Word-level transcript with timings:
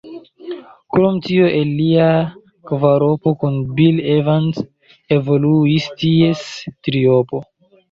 Krom 0.95 1.19
tio 1.27 1.49
el 1.57 1.73
lia 1.81 2.07
kvaropo 2.71 3.35
kun 3.45 3.61
Bill 3.81 4.01
Evans 4.15 4.65
evoluis 5.19 5.89
ties 6.03 6.45
triopo. 6.91 7.47